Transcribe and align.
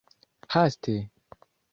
haste 0.53 0.95